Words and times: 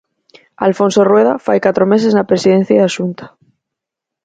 Alfonso 0.67 1.01
Rueda 1.09 1.33
fai 1.45 1.57
catro 1.65 1.83
meses 1.93 2.11
na 2.13 2.27
Presidencia 2.31 2.81
da 2.83 2.93
Xunta. 2.95 3.25